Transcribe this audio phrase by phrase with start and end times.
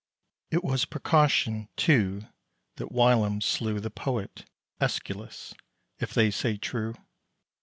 [0.49, 2.23] It was precaution, too,
[2.77, 4.49] that whilom slew The poet
[4.81, 5.53] Æschylus,
[5.99, 6.95] if they say true.